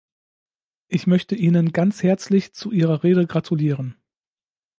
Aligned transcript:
Ich 0.87 1.05
möchte 1.05 1.35
Ihnen 1.35 1.73
ganz 1.73 2.01
herzlich 2.01 2.53
zu 2.55 2.71
Ihrer 2.71 3.03
Rede 3.03 3.27
gratulieren! 3.27 3.97